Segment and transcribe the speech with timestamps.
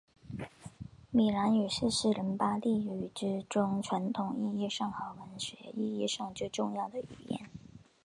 [1.11, 7.47] 米兰语是西伦巴第语之中传统意义上和文学意义上最重要的语言。